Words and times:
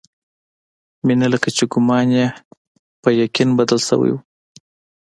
مينه 1.05 1.27
لکه 1.33 1.49
چې 1.55 1.63
ګومان 1.71 2.07
يې 2.17 2.25
پر 3.01 3.11
يقين 3.23 3.49
بدل 3.59 3.79
شوی 3.87 4.11
و. 4.13 4.17